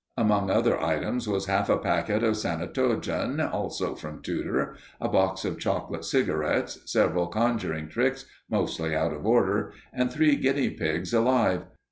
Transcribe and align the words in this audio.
Among 0.17 0.49
other 0.49 0.81
items 0.83 1.27
was 1.29 1.45
half 1.45 1.69
a 1.69 1.77
packet 1.77 2.23
of 2.23 2.33
Sanatogen, 2.33 3.39
also 3.53 3.93
from 3.93 4.23
Tudor, 4.23 4.75
a 4.99 5.07
box 5.07 5.45
of 5.45 5.59
chocolate 5.59 6.03
cigarettes, 6.03 6.79
several 6.91 7.27
conjuring 7.27 7.87
tricks, 7.87 8.25
mostly 8.49 8.95
out 8.95 9.13
of 9.13 9.27
order, 9.27 9.73
and 9.93 10.11
three 10.11 10.37
guinea 10.37 10.71
pigs 10.71 11.13
alive. 11.13 11.65